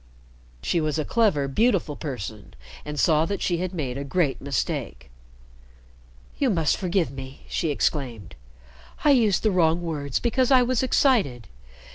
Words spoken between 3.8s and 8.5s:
a great mistake. "You must forgive me," she exclaimed.